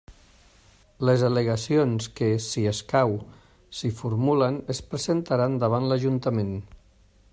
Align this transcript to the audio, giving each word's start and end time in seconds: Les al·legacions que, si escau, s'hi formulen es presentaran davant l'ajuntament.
Les 1.09 1.23
al·legacions 1.27 2.07
que, 2.19 2.29
si 2.45 2.63
escau, 2.71 3.13
s'hi 3.81 3.93
formulen 4.01 4.59
es 4.75 4.83
presentaran 4.95 5.63
davant 5.67 5.87
l'ajuntament. 5.93 6.53